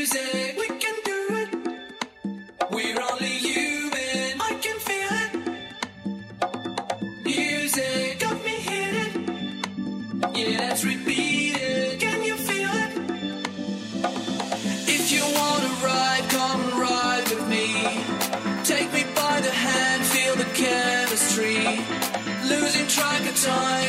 [0.00, 1.48] Music, we can do it.
[2.70, 4.40] We're only human.
[4.40, 5.32] I can feel it.
[7.22, 9.12] Music got me hit
[10.34, 12.00] Yeah, let's repeat it.
[12.00, 12.92] Can you feel it?
[14.96, 17.66] If you wanna ride, come ride with me.
[18.64, 21.60] Take me by the hand, feel the chemistry.
[22.48, 23.79] Losing track of time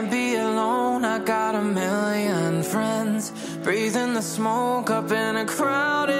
[0.00, 3.32] Can't be alone, I got a million friends.
[3.62, 6.19] Breathing the smoke up in a crowded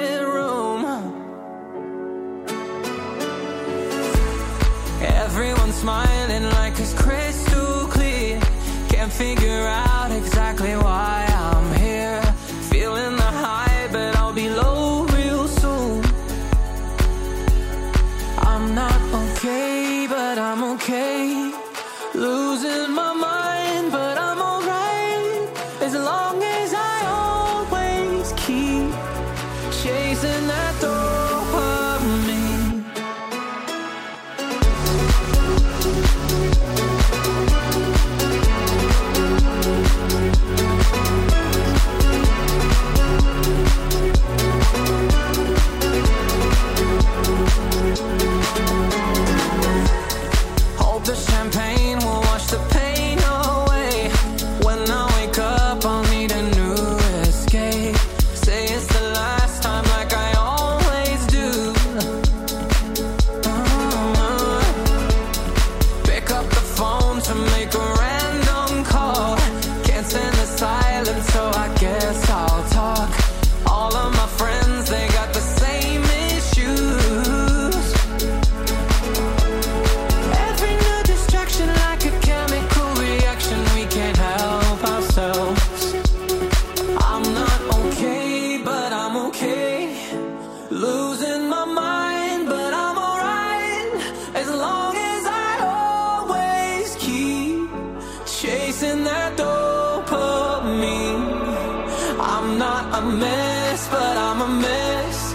[103.89, 105.35] but I'm a mess.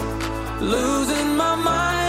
[0.62, 2.05] Losing my mind.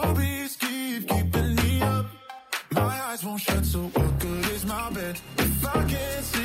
[0.00, 2.06] stories keep keeping me up.
[2.70, 6.37] My eyes won't shut, so what good is my bed if I can't see?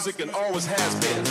[0.00, 1.29] music and always has been.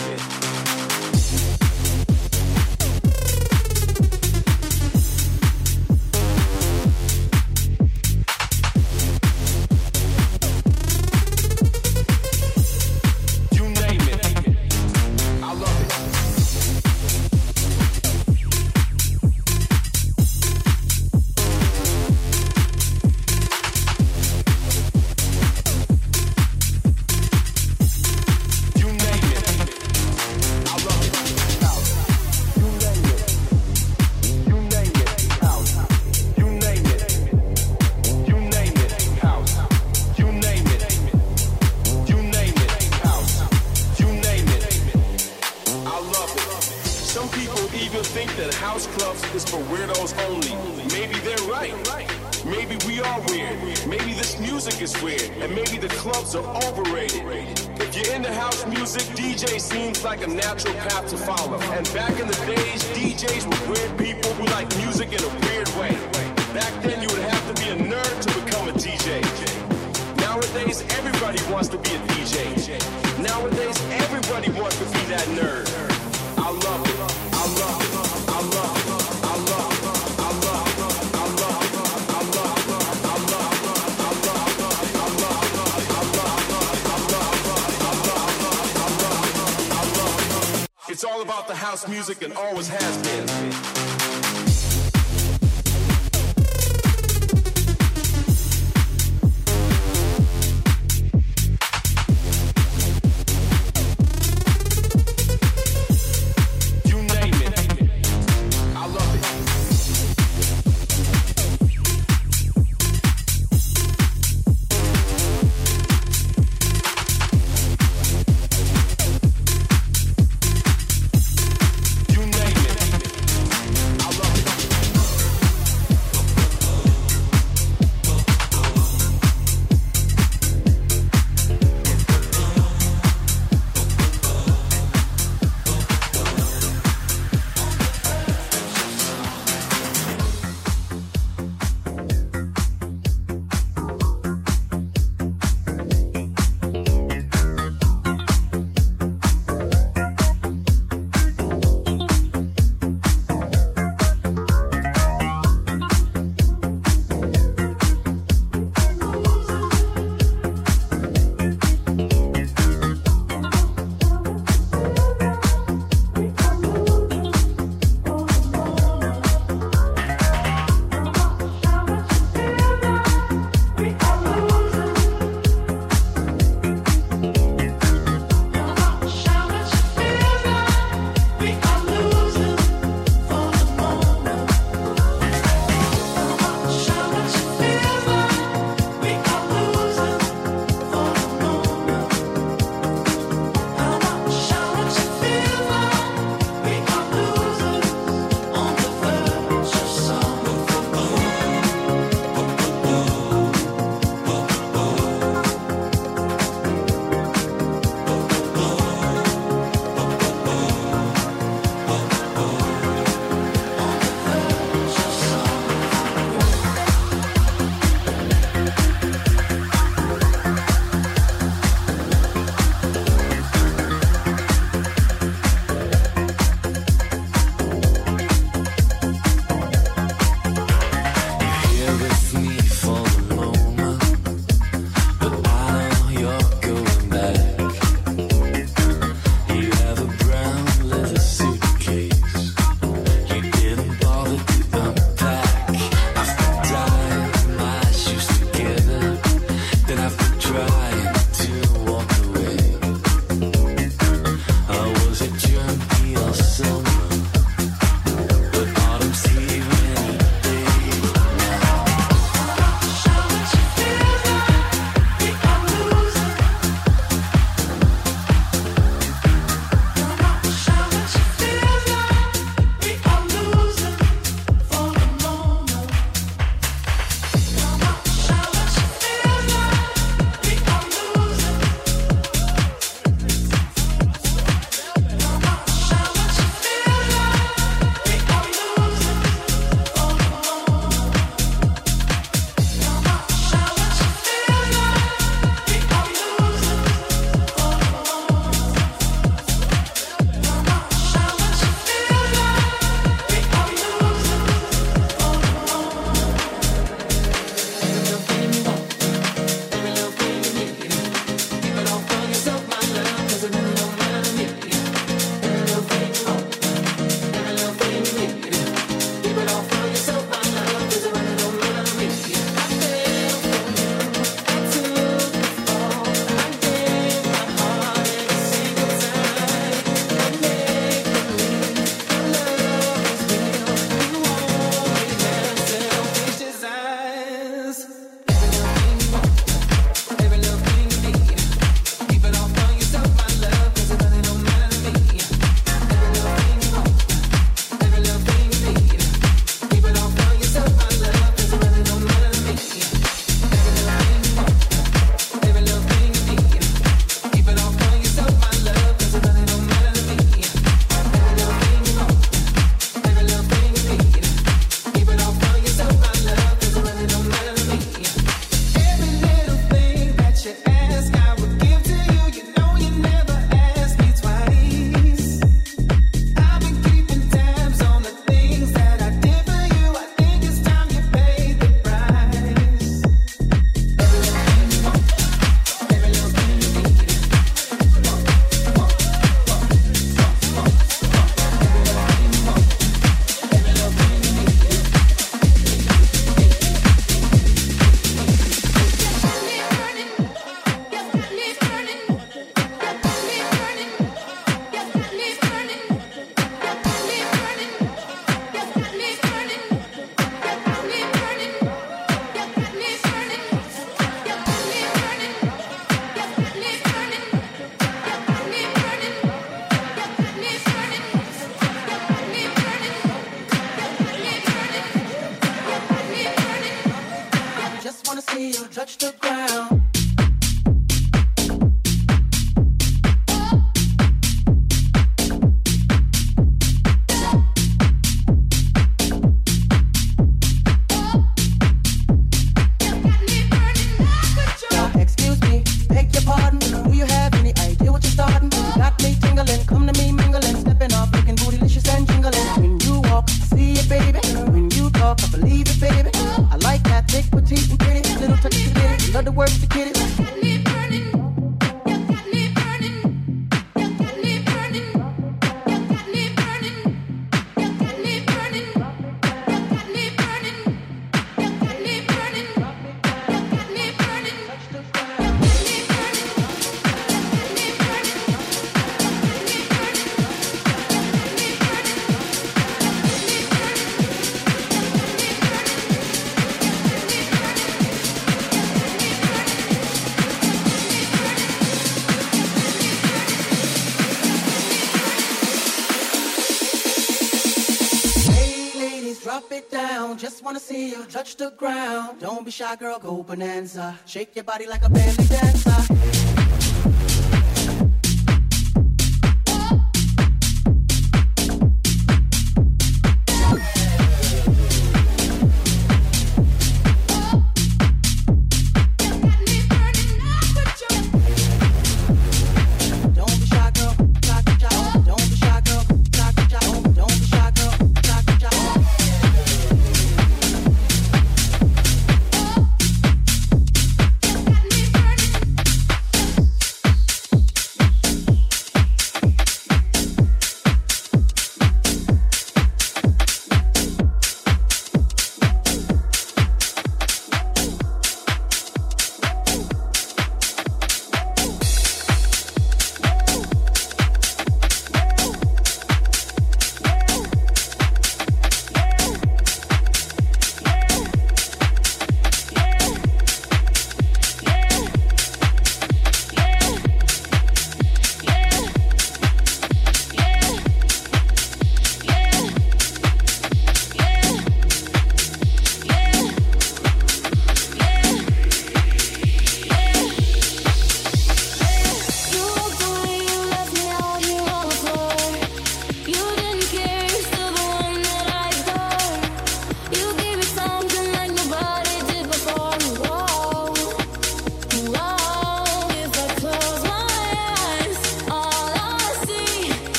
[501.00, 502.20] you touch the ground.
[502.20, 503.98] Don't be shy, girl, go bonanza.
[504.06, 506.19] Shake your body like a belly dancer.